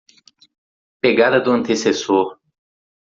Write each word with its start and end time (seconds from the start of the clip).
Pegada 0.99 1.39
do 1.39 1.51
antecessor 1.53 2.35